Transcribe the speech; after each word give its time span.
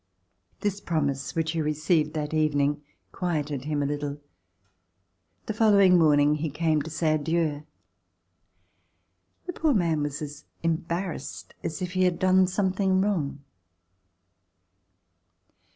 This 0.61 0.81
promise 0.81 1.35
which 1.35 1.51
he 1.51 1.61
received 1.61 2.13
that 2.15 2.33
even 2.33 2.59
ing 2.59 2.81
quieted 3.11 3.65
him 3.65 3.83
a 3.83 3.85
little. 3.85 4.19
The 5.45 5.53
following 5.53 5.99
morning 5.99 6.33
he 6.37 6.49
came 6.49 6.81
to 6.81 6.89
say 6.89 7.13
adieu. 7.13 7.67
The 9.45 9.53
poor 9.53 9.75
man 9.75 10.01
was 10.01 10.19
as 10.23 10.45
embarrassed 10.63 11.53
as 11.63 11.83
if 11.83 11.91
he 11.93 12.01
had 12.05 12.17
done 12.17 12.47
something 12.47 12.99
wrong. 12.99 13.43